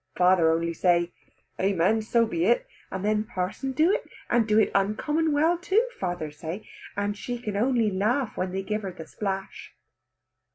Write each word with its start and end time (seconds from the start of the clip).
Father 0.17 0.51
only 0.51 0.73
say 0.73 1.11
"Amen, 1.59 2.01
so 2.01 2.25
be 2.25 2.43
it;" 2.45 2.65
and 2.89 3.05
then 3.05 3.23
parson 3.23 3.71
do 3.71 3.91
it, 3.91 4.09
and 4.31 4.47
do 4.47 4.57
it 4.57 4.71
uncommon 4.73 5.31
well 5.31 5.59
too, 5.59 5.87
father 5.99 6.31
say. 6.31 6.67
and 6.97 7.15
she 7.15 7.39
only 7.53 7.91
laugh 7.91 8.35
when 8.35 8.51
they 8.51 8.63
give 8.63 8.81
her 8.81 8.91
the 8.91 9.05
splash. 9.05 9.75